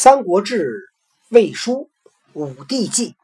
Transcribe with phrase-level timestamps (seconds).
[0.00, 0.64] 三国志》
[1.30, 1.90] 《魏书》
[2.40, 3.16] 《武帝纪》，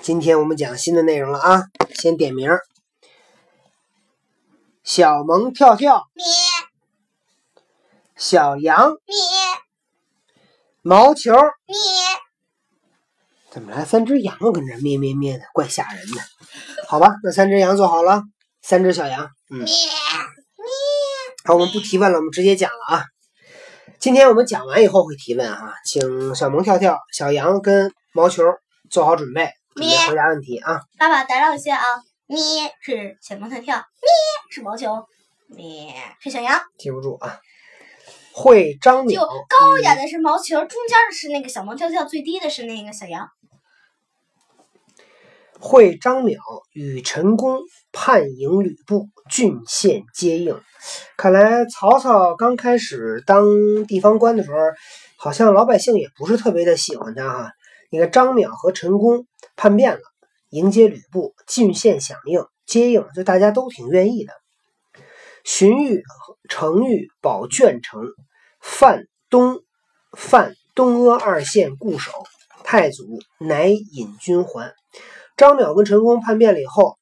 [0.00, 1.64] 今天我们讲新的内容了啊！
[1.94, 2.48] 先点名：
[4.82, 6.24] 小萌跳跳、咩。
[8.16, 9.14] 小羊、咩。
[10.80, 11.76] 毛球，咩，
[13.50, 16.22] 怎么来三只羊跟这咩咩咩的，怪吓人的。
[16.88, 18.22] 好吧，那三只羊做好了，
[18.62, 19.66] 三只小羊，嗯，咩。
[21.44, 23.04] 好，我们不提问了，我们直接讲了啊。
[23.98, 28.44] 今天我们讲完以后会提问啊，请小萌跳跳、小羊跟毛球
[28.90, 30.80] 做好准备，准备回答问题啊。
[30.98, 31.84] 爸爸打扰一下啊，
[32.26, 32.38] 咩
[32.80, 33.82] 是小萌跳跳，咩
[34.50, 35.04] 是毛球，
[35.48, 36.60] 咩是小羊。
[36.78, 37.38] 记不住啊。
[38.32, 43.26] 会张就淼，高雅的是毛球，中间的是那个小萌跳跳，最低的是那个小羊。
[45.60, 46.36] 会张邈
[46.72, 47.60] 与陈宫
[47.92, 50.60] 叛迎吕布，郡县接应。
[51.16, 54.58] 看来曹操刚开始当地方官的时候，
[55.16, 57.50] 好像老百姓也不是特别的喜欢他哈。
[57.90, 60.00] 你看张邈和陈宫叛变了，
[60.50, 64.32] 迎接吕布，郡县响应接应，就大家都挺愿意的。
[65.44, 66.02] 荀彧、
[66.48, 68.02] 程昱保鄄城，
[68.60, 69.60] 范东
[70.16, 72.12] 范东阿二县固守，
[72.64, 73.04] 太祖
[73.38, 74.74] 乃引军还。
[75.36, 76.98] 张淼跟陈宫叛变了以后，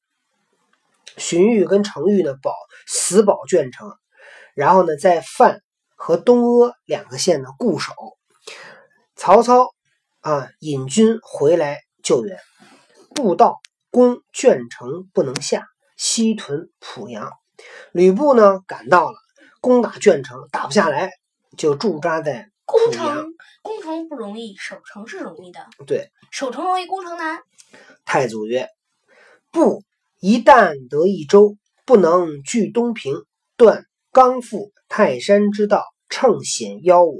[1.17, 2.53] 荀彧跟程昱呢保
[2.87, 3.97] 死保鄄城，
[4.55, 5.61] 然后呢在范
[5.95, 7.93] 和东阿两个县呢固守。
[9.15, 9.69] 曹操
[10.21, 12.37] 啊引军回来救援，
[13.15, 13.61] 布道
[13.91, 17.31] 攻鄄城不能下，西屯濮阳。
[17.93, 19.17] 吕布呢赶到了，
[19.61, 21.13] 攻打鄄城打不下来，
[21.57, 23.15] 就驻扎在攻濮阳。
[23.15, 23.27] 城
[23.63, 25.65] 攻城不容易，守城是容易的。
[25.87, 27.41] 对，守城容易，攻城难。
[28.15, 28.69] 太祖曰
[29.51, 29.83] ：“不，
[30.21, 33.13] 一旦得一州，不能据东平，
[33.57, 37.17] 断刚复泰山之道，乘险邀我，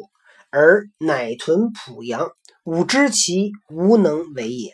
[0.51, 2.31] 而乃屯濮阳，
[2.63, 4.73] 吾知其无能为也。”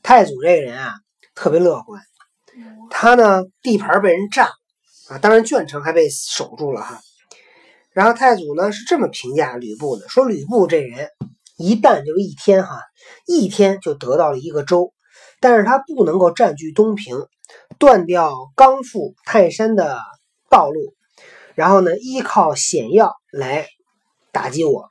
[0.00, 0.94] 太祖这个人啊，
[1.34, 2.00] 特别乐观。
[2.88, 4.52] 他呢，地盘被人占了
[5.08, 7.00] 啊，当然鄄城还被守住了哈。
[7.90, 11.08] 然后太祖呢是这么评价吕布的：说吕布这人
[11.56, 12.80] 一旦就一天哈，
[13.26, 14.94] 一天就得到了一个州，
[15.40, 17.26] 但是他不能够占据东平，
[17.78, 19.98] 断掉刚复泰山的
[20.48, 20.94] 道路，
[21.54, 23.66] 然后呢依靠险要来
[24.32, 24.90] 打击我，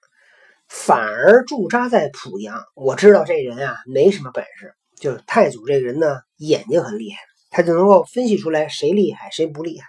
[0.67, 2.63] 反而驻扎在濮阳。
[2.75, 7.19] 我知道这人啊没什么本事，就是太祖这个人呢眼睛很厉害，
[7.51, 9.87] 他就能够分析出来谁厉害谁不厉害。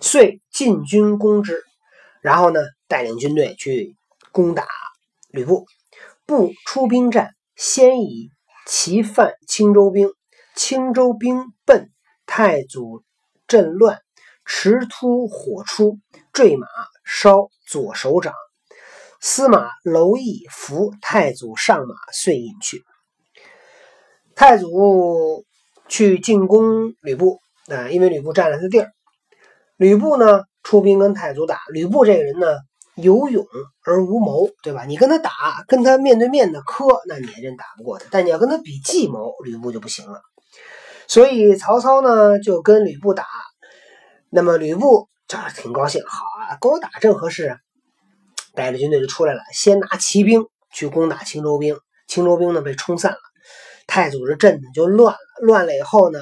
[0.00, 1.62] 遂进军攻之，
[2.20, 3.94] 然后呢带领军队去
[4.32, 4.66] 攻打
[5.28, 5.66] 吕布。
[6.26, 8.30] 不出兵战，先以
[8.72, 10.12] 其犯青州兵，
[10.54, 11.90] 青州兵奔，
[12.24, 13.02] 太祖
[13.48, 13.98] 阵乱，
[14.44, 15.98] 持突火出，
[16.32, 16.68] 坠马
[17.04, 18.32] 烧左手掌。
[19.20, 22.84] 司马娄毅扶太祖上马，遂引去。
[24.36, 25.44] 太祖
[25.88, 28.92] 去进攻吕布啊、因为吕布占了他地儿。
[29.76, 32.46] 吕布呢出兵跟太祖打，吕布这个人呢
[32.96, 33.46] 有勇
[33.84, 34.84] 而无谋，对吧？
[34.84, 35.30] 你跟他打，
[35.68, 38.06] 跟他面对面的磕，那你还真打不过他。
[38.10, 40.20] 但你要跟他比计谋，吕布就不行了。
[41.06, 43.26] 所以曹操呢就跟吕布打，
[44.28, 47.58] 那么吕布这挺高兴，好啊，跟我打正合适，
[48.54, 51.76] 带着军队就出来了，先拿骑兵去攻打青州兵，
[52.06, 53.18] 青州兵呢被冲散了，
[53.86, 56.20] 太祖这阵呢就乱了，乱了以后呢，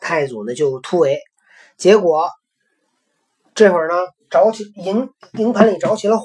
[0.00, 1.20] 太祖呢就突围，
[1.76, 2.30] 结果。
[3.58, 3.96] 这会儿呢，
[4.30, 6.24] 着起营营盘里着起了火。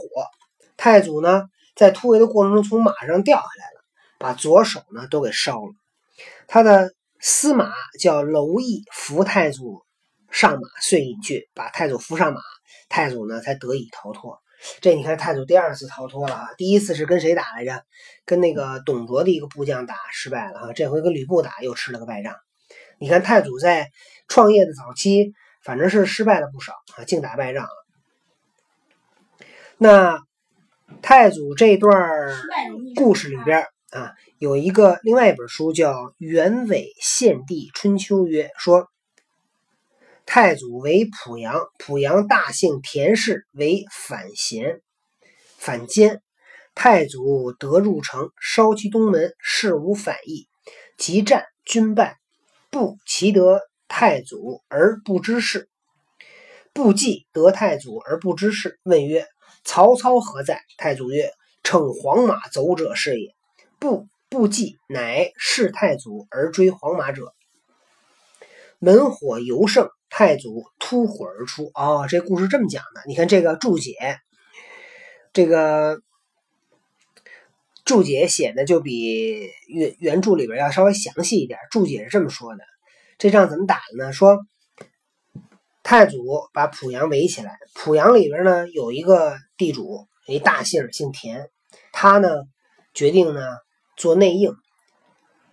[0.77, 1.45] 太祖呢，
[1.75, 3.83] 在突围的过程中从马上掉下来了，
[4.19, 5.71] 把左手呢都给烧了。
[6.47, 9.81] 他的司马叫娄毅扶太祖
[10.29, 12.39] 上马，遂引去，把太祖扶上马，
[12.88, 14.39] 太祖呢才得以逃脱。
[14.79, 16.50] 这你看，太祖第二次逃脱了啊！
[16.55, 17.83] 第一次是跟谁打来着？
[18.27, 20.73] 跟那个董卓的一个部将打，失败了啊！
[20.73, 22.35] 这回跟吕布打，又吃了个败仗。
[23.00, 23.89] 你看，太祖在
[24.27, 25.33] 创业的早期。
[25.63, 27.85] 反正是失败了不少啊，净打败仗了。
[29.77, 30.19] 那
[31.01, 31.92] 太祖这段
[32.95, 38.88] 故事里边啊，有一个另外一本书叫《元伪献帝春秋曰》，说
[40.25, 44.81] 太祖为濮阳，濮阳大姓田氏为反贤
[45.57, 46.21] 反奸，
[46.75, 50.48] 太祖得入城，烧其东门，事无反意，
[50.98, 52.18] 即战军败，
[52.69, 53.62] 不其得。
[53.95, 55.69] 太祖而不知事，
[56.74, 58.80] 不计得太祖而不知事。
[58.81, 59.28] 问曰
[59.63, 61.30] ：“曹操何在？”太祖曰
[61.62, 63.36] ：“乘黄马走者是也。”
[63.78, 67.36] 不不计，乃是太祖而追黄马者。
[68.80, 71.69] 门火尤盛，太祖突火而出。
[71.75, 73.04] 哦，这故事这么讲的。
[73.06, 73.94] 你看这个注解，
[75.34, 76.01] 这个
[77.86, 81.60] 注解写的就比原原著里边要稍微详细一点。
[81.69, 82.63] 注解是这么说的：
[83.23, 84.11] 这仗怎么打的呢？
[84.11, 84.45] 说
[85.81, 86.19] 太祖
[86.51, 91.49] 把濮阳围起来，濮阳里边呢有一个地主，一大姓姓田，
[91.93, 92.27] 他呢
[92.93, 93.41] 决定呢
[93.95, 94.53] 做内应。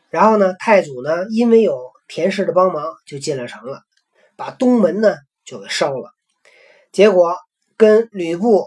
[0.08, 3.82] 然后呢，太祖呢因为有田氏的帮忙，就进了城了，
[4.34, 5.14] 把东门呢
[5.44, 6.10] 就给烧了。
[6.90, 7.36] 结果
[7.76, 8.66] 跟吕布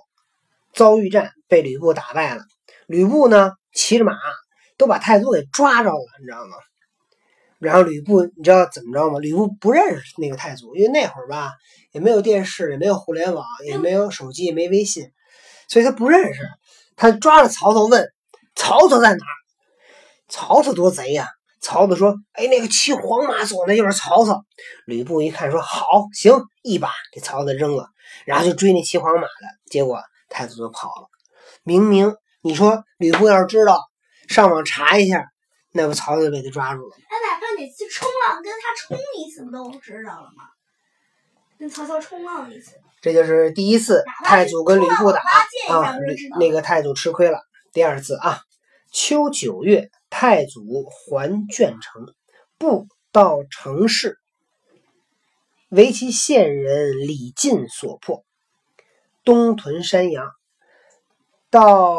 [0.73, 2.45] 遭遇战，被吕布打败了。
[2.87, 4.13] 吕布呢骑着马，
[4.77, 6.55] 都把太祖给抓着了，你知道吗？
[7.63, 9.19] 然后吕布，你知道怎么着吗？
[9.19, 11.53] 吕布不认识那个太祖，因为那会儿吧，
[11.91, 15.11] 也没有电视，也没有互联网，也没有手机，也没微信，
[15.67, 16.41] 所以他不认识。
[16.95, 18.07] 他抓着曹操问
[18.55, 19.25] ：“曹操在哪？”
[20.29, 21.27] 曹操多贼呀！
[21.59, 24.43] 曹操说：“哎，那个骑黄马走那就是曹操。”
[24.85, 27.87] 吕布一看说：“好行，一把给曹操扔了，
[28.25, 29.27] 然后就追那骑黄马的。
[29.71, 29.99] 结果
[30.29, 31.07] 太祖就跑了。
[31.63, 33.79] 明明你说吕布要是知道，
[34.27, 35.25] 上网查一下，
[35.73, 36.95] 那不曹操就被他抓住了。
[37.09, 40.45] 那哪怕哪次冲浪跟他冲一次，不都知道了吗？
[41.59, 45.21] 跟曹操冲浪一次，这就是第一次太祖跟吕布打
[45.69, 47.39] 啊，吕那个太祖吃亏了。
[47.71, 48.39] 第二次啊，
[48.91, 49.89] 秋九月。
[50.15, 52.05] 太祖还卷城，
[52.59, 54.19] 不到城市，
[55.69, 58.23] 为其县人李进所破，
[59.23, 60.29] 东屯山阳。
[61.49, 61.97] 到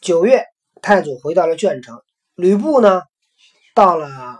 [0.00, 0.46] 九月，
[0.80, 2.02] 太祖回到了卷城，
[2.34, 3.02] 吕布呢，
[3.74, 4.38] 到了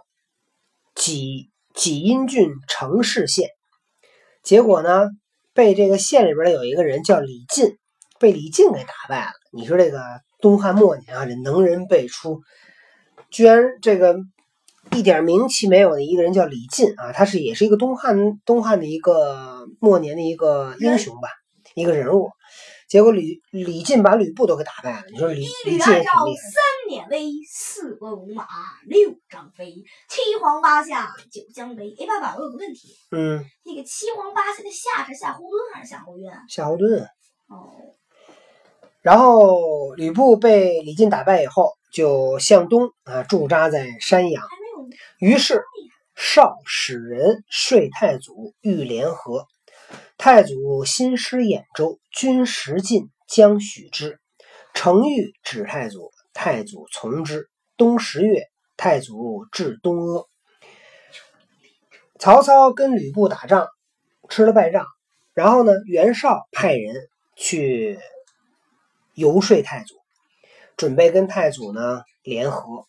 [0.95, 3.49] 济济阴郡城市县，
[4.43, 5.09] 结果呢，
[5.53, 7.77] 被这个县里边的有一个人叫李进，
[8.19, 9.33] 被李进给打败了。
[9.53, 10.03] 你说这个
[10.41, 12.41] 东汉末年啊，这能人辈出。
[13.31, 14.17] 居然这个
[14.93, 21.29] 一点名气没有的一个人叫李进啊，他是也是一个东汉东汉的一个末年的一个英雄吧，
[21.75, 22.31] 一个人物。
[22.93, 25.07] 结果吕李靖把吕布都给打败了。
[25.11, 26.05] 你说李李进也挺厉害。
[26.05, 28.47] 三典韦，四关五马，
[28.85, 29.73] 六张飞，
[30.11, 31.89] 七皇八下，九江北。
[31.99, 32.95] 哎，爸爸，我有个问题。
[33.13, 33.43] 嗯。
[33.65, 36.31] 那个七皇八下的下是夏侯惇还是夏侯渊？
[36.51, 37.03] 夏侯惇。
[37.49, 37.73] 哦。
[39.01, 41.73] 然后吕布被李靖打败以后。
[41.95, 44.43] 就向东啊，驻扎在山阳。
[45.19, 45.63] 于是
[46.17, 49.47] 少使人说太祖欲联合。
[50.19, 54.19] 太祖新师兖州，军食尽，将许之。
[54.75, 57.49] 程昱指太祖，太祖从之。
[57.77, 58.47] 冬十月，
[58.77, 60.27] 太祖至东阿。
[62.19, 63.69] 曹操跟吕布打仗，
[64.29, 64.87] 吃了败仗。
[65.35, 66.95] 然后呢，袁绍派人
[67.37, 67.99] 去
[69.15, 69.97] 游说太祖。
[70.77, 72.87] 准备跟太祖呢联合，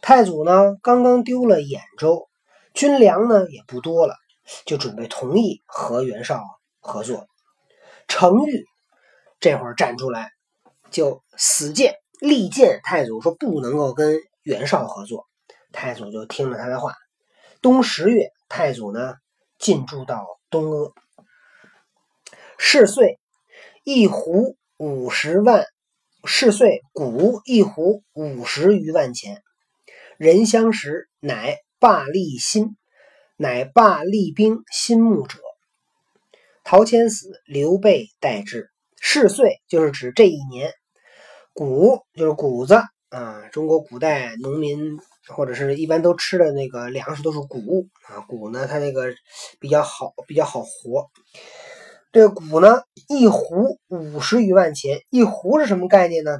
[0.00, 2.28] 太祖呢刚刚丢了兖州，
[2.74, 4.16] 军粮呢也不多了，
[4.64, 6.42] 就准备同意和袁绍
[6.80, 7.26] 合作。
[8.08, 8.64] 程昱
[9.40, 10.30] 这会儿站出来，
[10.90, 15.26] 就死谏力谏太祖说不能够跟袁绍合作，
[15.72, 16.94] 太祖就听了他的话。
[17.60, 19.14] 冬十月，太祖呢
[19.58, 20.92] 进驻到东阿，
[22.58, 23.18] 是岁
[23.84, 25.64] 一斛五十万。
[26.24, 29.42] 是岁谷一斛五十余万钱，
[30.18, 32.76] 人相识，乃罢立新，
[33.36, 35.38] 乃罢立兵新牧者。
[36.64, 38.70] 陶谦死，刘备代之。
[39.00, 40.72] 是岁就是指这一年，
[41.52, 44.96] 谷就是谷子啊，中国古代农民
[45.26, 49.12] 或者是一般都吃的那个粮食都是谷物啊，谷呢它那个
[49.58, 51.10] 比较好，比较好活。
[52.12, 55.00] 这个谷呢，一斛五十余万钱。
[55.10, 56.38] 一斛是什么概念呢？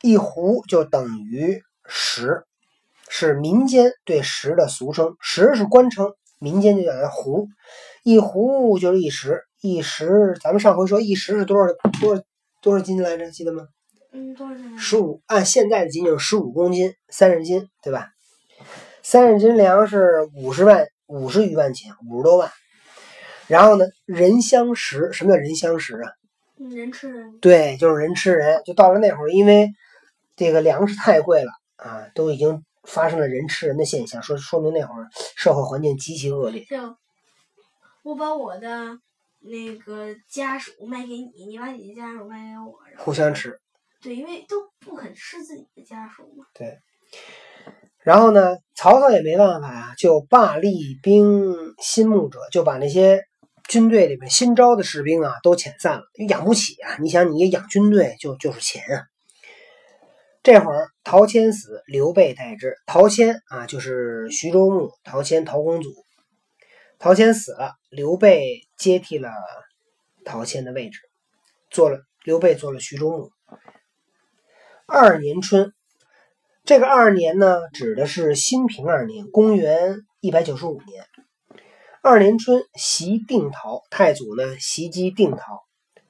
[0.00, 2.46] 一斛就等于十，
[3.12, 5.16] 是民间对石的俗称。
[5.20, 7.48] 石是官称，民间就叫它斛。
[8.04, 10.38] 一斛就是一石，一石。
[10.40, 11.66] 咱们上回说一石是多少
[12.00, 12.22] 多少
[12.62, 13.30] 多少斤来着？
[13.32, 13.64] 记得吗？
[14.12, 14.78] 嗯，多少斤？
[14.78, 15.20] 十五。
[15.26, 18.10] 按现在的斤就是十五公斤，三十斤，对吧？
[19.02, 22.50] 三十斤粮食五十万，五十余万钱，五十多万。
[23.48, 26.12] 然后呢，人相食，什么叫人相食啊？
[26.70, 27.38] 人吃人。
[27.40, 28.62] 对，就是人吃人。
[28.64, 29.70] 就到了那会儿，因为
[30.36, 36.64] 这个粮食太贵了啊，都已经发生了人吃人的现象，说说明那会儿社会环境极其恶劣。
[36.64, 36.96] 就
[38.02, 38.98] 我把我的
[39.40, 43.60] 那个家属卖给你，你把你的家属卖给我，互相吃。
[44.00, 46.44] 对，因为都不肯吃自己的家属嘛。
[46.54, 46.78] 对。
[48.02, 53.24] 然后呢，曹操也没办法呀，就罢立兵新募者，就把那些。
[53.68, 56.96] 军队里面新招的士兵啊，都遣散了，养不起啊！
[57.00, 59.06] 你想，你养军队就就是钱啊。
[60.42, 62.74] 这会儿陶谦死，刘备代之。
[62.86, 65.90] 陶谦啊，就是徐州牧陶谦，陶公祖。
[66.98, 69.30] 陶谦死了，刘备接替了
[70.24, 70.98] 陶谦的位置。
[71.68, 73.30] 做了刘备做了徐州牧。
[74.86, 75.74] 二年春，
[76.64, 81.04] 这个二年呢，指的是新平二年，公元一百九十五年。
[82.02, 85.60] 二年春，袭定陶，太祖呢袭击定陶。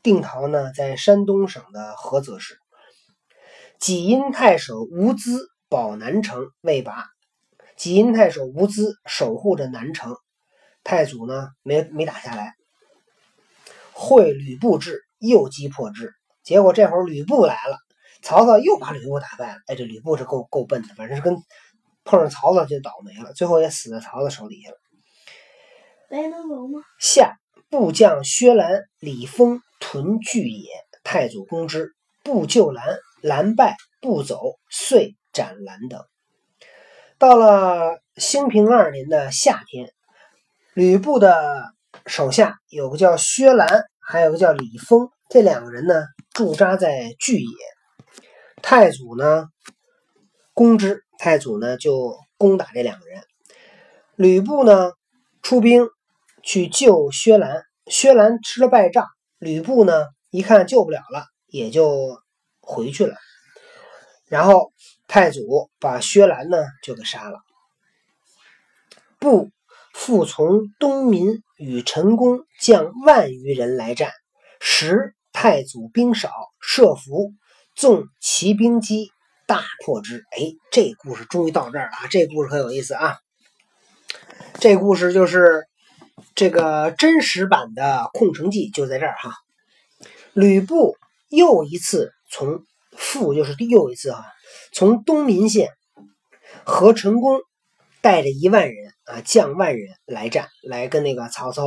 [0.04, 2.59] 定陶呢在山东省的菏泽市。
[3.80, 7.06] 济阴太守吴资保南城未拔。
[7.78, 10.14] 济阴太守吴资守护着南城，
[10.84, 12.52] 太祖呢没没打下来。
[13.92, 16.12] 会吕布至，又击破之。
[16.42, 17.78] 结果这会儿吕布来了，
[18.20, 19.60] 曹操又把吕布打败了。
[19.66, 21.38] 哎，这吕布是够够笨的，反正是跟
[22.04, 24.76] 碰上曹操就倒霉了，最后也死在曹操手底下了。
[26.10, 26.82] 白能走吗？
[26.98, 27.38] 下
[27.70, 30.68] 部将薛兰、李丰屯聚也，
[31.02, 32.84] 太祖攻之，不救兰，
[33.20, 36.04] 蓝败，不走，遂斩兰等。
[37.18, 39.92] 到了兴平二年的夏天，
[40.72, 41.74] 吕布的
[42.06, 47.50] 手下有个叫薛兰，还有个叫李丰，这两个人呢驻扎在巨野。
[48.62, 49.46] 太祖呢
[50.54, 53.22] 攻之，太祖呢就攻打这两个人。
[54.16, 54.92] 吕布呢
[55.42, 55.88] 出兵
[56.42, 59.06] 去救薛兰，薛兰吃了败仗，
[59.38, 62.18] 吕布呢一看救不了了，也就
[62.60, 63.16] 回去了。
[64.26, 64.72] 然后。
[65.12, 67.40] 太祖把薛兰呢就给杀了。
[69.18, 69.50] 不
[69.92, 74.12] 复从东民与陈宫将万余人来战，
[74.60, 77.32] 时太祖兵少，设伏，
[77.74, 79.10] 纵骑兵击，
[79.48, 80.24] 大破之。
[80.30, 82.06] 哎，这故事终于到这儿了啊！
[82.08, 83.18] 这故事很有意思啊。
[84.60, 85.66] 这故事就是
[86.36, 87.82] 这个真实版的
[88.16, 89.34] 《空城计》，就在这儿哈。
[90.34, 90.96] 吕布
[91.30, 92.64] 又一次从
[92.96, 94.24] 复，就是又一次啊。
[94.72, 95.70] 从东民县
[96.64, 97.40] 和陈宫
[98.00, 101.64] 带着一万人啊，将万人来战，来跟那个曹操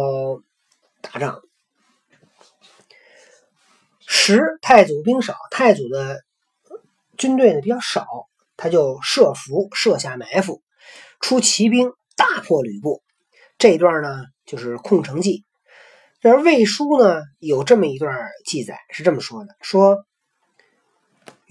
[1.01, 1.41] 打仗。
[4.05, 6.21] 时太祖兵少，太祖的
[7.17, 8.05] 军队呢比较少，
[8.57, 10.61] 他就设伏，设下埋伏，
[11.19, 13.03] 出骑兵大破吕布。
[13.57, 15.39] 这一段呢就是《空城计》。
[16.19, 20.05] 这魏书呢有这么一段记载，是这么说的：说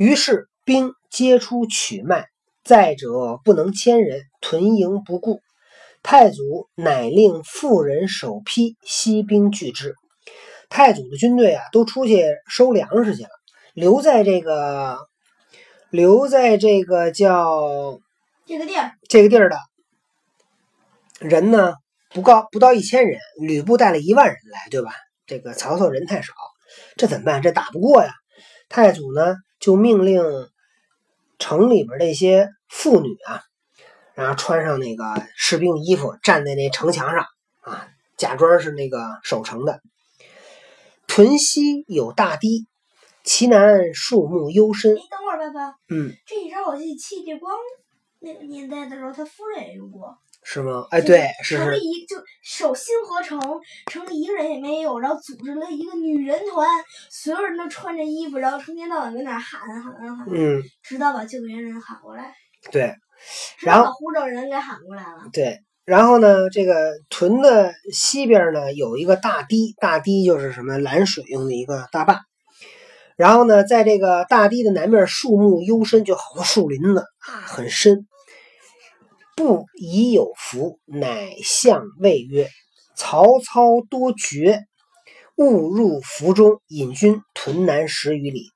[0.02, 0.94] 于是兵。
[1.12, 2.26] 皆出取麦，
[2.64, 5.42] 再者不能千人，屯营不顾。
[6.02, 9.94] 太祖乃令妇人守陂，息兵拒之。
[10.70, 13.28] 太祖的军队啊，都出去收粮食去了，
[13.74, 14.96] 留在这个，
[15.90, 18.00] 留在这个叫
[18.46, 19.58] 这个地儿，这个地儿的
[21.20, 21.74] 人呢，
[22.08, 23.20] 不高不到一千人。
[23.38, 24.92] 吕布带了一万人来，对吧？
[25.26, 26.32] 这个曹操人太少，
[26.96, 27.42] 这怎么办？
[27.42, 28.14] 这打不过呀。
[28.70, 30.22] 太祖呢，就命令。
[31.38, 33.42] 城里边这些妇女啊，
[34.14, 35.04] 然后穿上那个
[35.34, 37.26] 士兵衣服，站在那城墙上
[37.62, 39.80] 啊，假装是那个守城的。
[41.08, 42.68] 屯溪有大堤，
[43.24, 44.94] 其南树木幽深。
[44.94, 45.74] 你等会儿，爸爸。
[45.88, 46.12] 嗯。
[46.26, 47.52] 这一招我记得戚继光
[48.20, 50.16] 那个年代的时候，他夫人也用过。
[50.44, 50.86] 是吗？
[50.90, 53.40] 哎，对，是城里一就守新河城，
[53.86, 56.68] 城里一个人也没有，然后组织了一个女人团，
[57.10, 62.34] 所有人都穿着衣服，然后成天到晚在那喊喊喊，嗯，直到把救援人喊过来。
[62.70, 62.94] 对，
[63.60, 65.28] 然后把胡州人给喊过来了。
[65.32, 72.20] 对，然后呢，这个屯的西边呢有一个大堤，大堤就是什么拦水用的一个大坝。
[73.16, 78.08] 然后呢，在这个大堤的南面，树木幽深，就好多树林子啊，很深。
[79.42, 82.48] 不已有福，乃向魏曰
[82.94, 84.60] ：“曹操多绝，
[85.36, 88.50] 误入福中，引军屯南十余里。”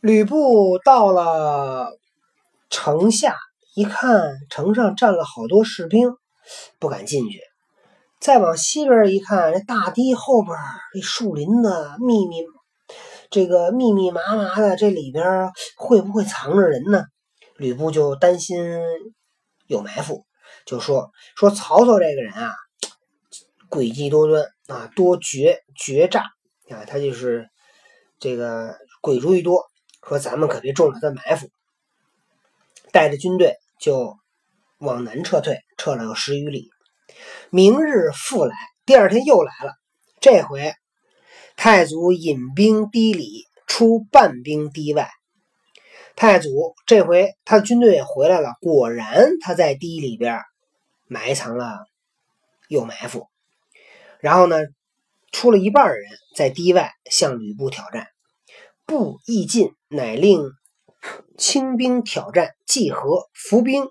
[0.00, 1.90] 吕布到了
[2.70, 3.36] 城下，
[3.74, 6.14] 一看城上站了好多士兵，
[6.78, 7.38] 不敢进去。
[8.18, 10.56] 再往西边一看，这大堤后边
[10.94, 12.36] 这树林子密密，
[13.28, 17.04] 这个密密麻麻的，这里边会不会藏着人呢？
[17.62, 18.60] 吕布就担心
[19.68, 20.26] 有埋伏，
[20.66, 22.56] 就说说曹操这个人啊，
[23.70, 26.24] 诡计多端啊，多绝绝诈
[26.68, 27.48] 啊，他就是
[28.18, 29.62] 这个鬼主意多。
[30.04, 31.48] 说咱们可别中了他的埋伏，
[32.90, 34.18] 带着军队就
[34.78, 36.68] 往南撤退，撤了有十余里。
[37.50, 39.72] 明日复来，第二天又来了。
[40.20, 40.74] 这回
[41.54, 45.08] 太祖引兵低里，出半兵堤外。
[46.14, 50.40] 太祖这回他的军队也回来了，果然他在堤里边
[51.06, 51.86] 埋藏了
[52.68, 53.28] 有埋伏，
[54.20, 54.58] 然后呢，
[55.32, 56.04] 出了一半人
[56.36, 58.06] 在堤外向吕布挑战，
[58.86, 60.50] 布亦进，乃令
[61.36, 63.88] 轻兵挑战，计合伏兵，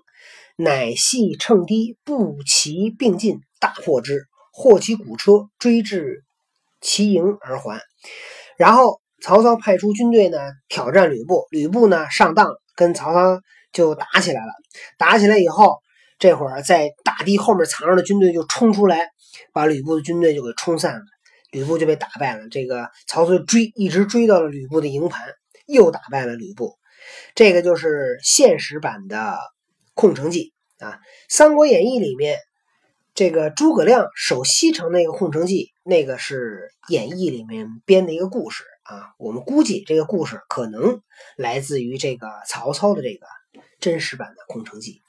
[0.56, 6.24] 乃系乘堤，步骑并进，大破之，获其鼓车，追至
[6.80, 7.80] 齐营而还。
[8.56, 10.38] 然后曹操派出军队呢
[10.68, 13.40] 挑战吕布，吕布呢上当，跟曹操
[13.72, 14.52] 就打起来了。
[14.98, 15.78] 打起来以后，
[16.18, 19.08] 这会儿在大堤后面藏着的军队就冲出来，
[19.52, 21.02] 把吕布的军队就给冲散了。
[21.52, 22.48] 吕布就被打败了。
[22.50, 25.28] 这个曹操追，一直追到了吕布的营盘，
[25.66, 26.74] 又打败了吕布。
[27.36, 29.16] 这个就是现实版的
[29.94, 30.52] 《空城计》
[30.84, 30.94] 啊，
[31.28, 32.38] 《三国演义》里面
[33.14, 39.14] 这个诸葛亮守西城那个空城计，那个是演义里面编的一个故事啊。
[39.18, 41.02] 我们估计这个故事可能
[41.36, 43.26] 来自于这个曹操的这个
[43.80, 45.02] 真实版的《空城计》。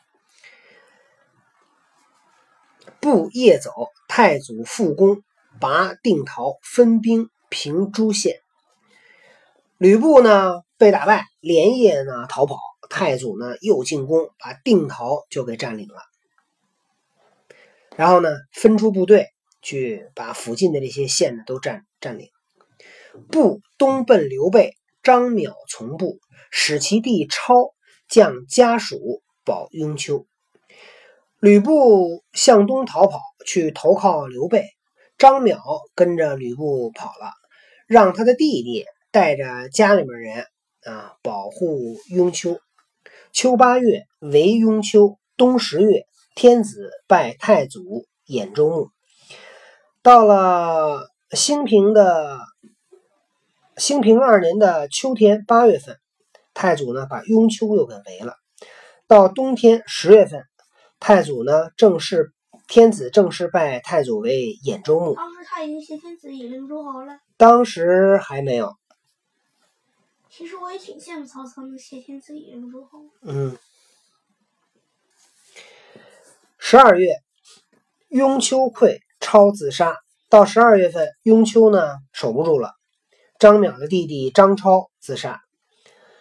[3.00, 5.24] 布夜走，太祖复攻。
[5.60, 8.40] 拔定陶，分兵平诸县。
[9.78, 12.58] 吕布呢被打败，连夜呢逃跑。
[12.90, 16.02] 太祖呢又进攻，把定陶就给占领了。
[17.96, 19.28] 然后呢分出部队
[19.62, 22.32] 去把附近的这些县呢都占占领。
[23.32, 26.20] 布东奔刘备，张邈从部，
[26.52, 27.74] 使其弟超
[28.08, 30.26] 将家属保雍丘。
[31.40, 34.66] 吕布向东逃跑，去投靠刘备。
[35.18, 35.58] 张邈
[35.96, 37.32] 跟着吕布跑了，
[37.88, 40.46] 让他的弟弟带着家里面人
[40.86, 42.60] 啊保护雍丘。
[43.32, 45.18] 秋八月，为雍丘。
[45.36, 46.06] 冬十月，
[46.36, 48.90] 天子拜太祖兖州牧。
[50.04, 52.38] 到了兴平的
[53.78, 55.98] 兴平二年的秋天八月份，
[56.54, 58.36] 太祖呢把雍丘又给围了。
[59.08, 60.44] 到冬天十月份，
[61.00, 62.34] 太祖呢正式。
[62.66, 65.14] 天子正式拜太祖为兖州牧。
[65.16, 67.20] 当时他已经挟天子以令诸侯了。
[67.36, 68.74] 当时还没有。
[70.30, 73.02] 其实我也挺羡慕曹操能挟天子以令诸侯。
[73.22, 73.58] 嗯。
[76.58, 77.10] 十二月，
[78.08, 79.98] 雍丘溃，超自杀。
[80.30, 82.72] 到十二月份，雍丘呢守不住了，
[83.44, 85.42] 张邈的弟弟张超自杀，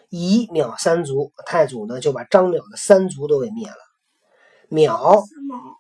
[0.08, 1.30] 以邈三族。
[1.46, 3.76] 太祖呢就把张邈的三族都给灭了。
[4.68, 5.24] 邈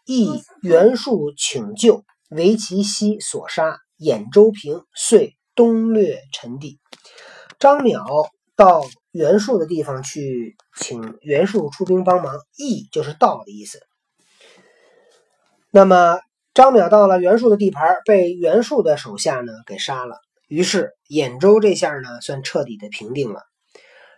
[0.06, 3.80] 亦袁术请救，为其妻所杀。
[3.98, 6.78] 兖州平，遂东略陈地。
[7.58, 12.36] 张邈到袁术的地方去，请袁术出兵帮忙。
[12.56, 13.80] 亦就是到的意思。
[15.72, 16.20] 那么
[16.54, 20.20] 张邈到了袁术的地盘，被袁术的手下呢给杀了。
[20.52, 23.42] 于是兖州这下呢算彻底的平定了。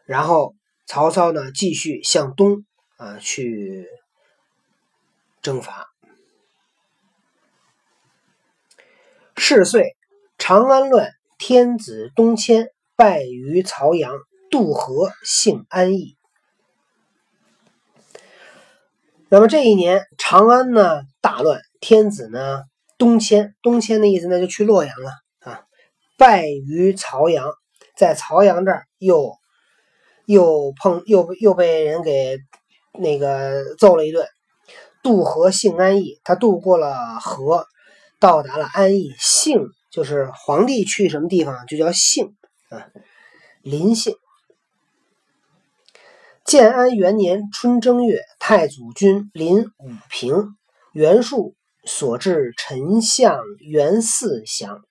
[0.04, 2.64] 然后曹操呢继续向东
[2.96, 3.86] 啊去。
[5.42, 5.90] 征伐。
[9.36, 9.94] 是岁，
[10.38, 14.16] 长安乱，天子东迁，败于曹阳。
[14.50, 16.16] 渡河，幸安邑。
[19.28, 22.62] 那么这一年，长安呢大乱，天子呢
[22.96, 23.54] 东迁。
[23.62, 25.23] 东迁的意思呢，就去洛阳了。
[26.24, 27.52] 败于曹阳，
[27.98, 29.36] 在曹阳这儿又
[30.24, 32.38] 又碰又又被人给
[32.98, 34.26] 那个揍了一顿。
[35.02, 37.66] 渡河幸安邑，他渡过了河，
[38.18, 39.12] 到达了安邑。
[39.18, 42.34] 幸就是皇帝去什么地方就叫幸
[42.70, 42.88] 啊，
[43.60, 44.16] 临幸。
[46.42, 50.56] 建安元年春正月，太祖军临武平，
[50.94, 54.86] 袁术所至丞相袁嗣降。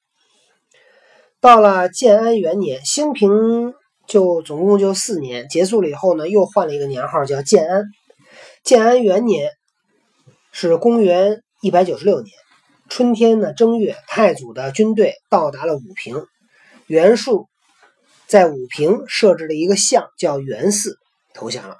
[1.43, 3.73] 到了建安元年，兴平
[4.07, 7.83] 就总共就四年，结束了以后呢，又换了一个年号叫建安。
[8.63, 9.51] 建安元年。
[10.55, 12.31] 是公元一百九十六年
[12.87, 16.27] 春天呢正月，太祖的军队到达了武平，
[16.85, 17.47] 袁术
[18.27, 20.93] 在武平设置了一个像，叫袁嗣，
[21.33, 21.77] 投降了。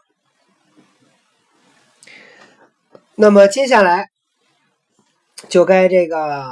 [3.13, 4.08] 那么接下来
[5.49, 6.43] 就该这个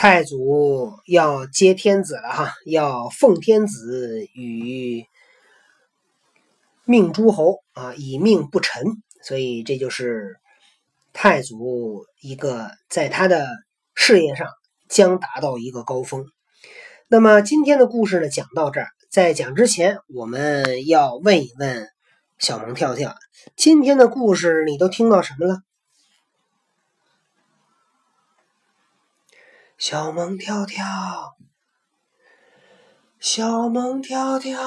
[0.00, 5.04] 太祖要接天子了哈，要奉天子与
[6.84, 8.84] 命诸侯啊，以命不臣，
[9.24, 10.36] 所以这就是。
[11.12, 13.48] 太祖一个在他的
[13.96, 14.46] 事业上
[14.88, 16.26] 将达到一个高峰。
[17.08, 18.86] 那么今天的故事呢，讲到这儿。
[19.10, 21.88] 在讲之前，我们要问一问
[22.38, 23.16] 小萌跳跳：
[23.56, 25.56] 今天的故事你都听到什么了？
[29.78, 30.84] 小萌跳跳，
[33.20, 34.58] 小萌跳跳，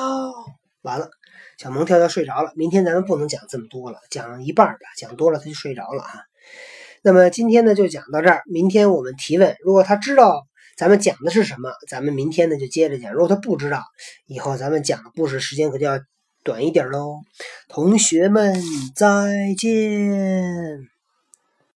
[0.83, 1.09] 完了，
[1.57, 2.53] 小萌跳跳睡着了。
[2.55, 6.13] 明天咱们不能讲这么多了，讲一半吧，讲多了他就睡着了啊。
[7.03, 9.57] 那么今天呢就讲到这儿，明天我们提问。
[9.65, 10.47] 如果他知道
[10.77, 13.83] 咱们讲的是什么，咱们明天呢就接着讲；如果他不知道，
[14.27, 15.99] 以后咱们讲的故事时间可就要
[16.45, 17.17] 短一点喽。
[17.67, 18.55] 同学们
[18.95, 20.87] 再见。